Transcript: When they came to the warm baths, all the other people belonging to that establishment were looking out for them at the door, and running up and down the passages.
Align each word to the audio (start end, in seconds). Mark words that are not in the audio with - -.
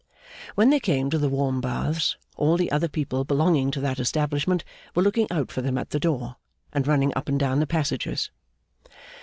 When 0.55 0.71
they 0.71 0.79
came 0.79 1.11
to 1.11 1.19
the 1.19 1.29
warm 1.29 1.61
baths, 1.61 2.17
all 2.35 2.57
the 2.57 2.71
other 2.71 2.87
people 2.87 3.23
belonging 3.23 3.69
to 3.69 3.79
that 3.81 3.99
establishment 3.99 4.63
were 4.95 5.03
looking 5.03 5.27
out 5.29 5.51
for 5.51 5.61
them 5.61 5.77
at 5.77 5.91
the 5.91 5.99
door, 5.99 6.37
and 6.73 6.87
running 6.87 7.13
up 7.15 7.29
and 7.29 7.39
down 7.39 7.59
the 7.59 7.67
passages. 7.67 8.31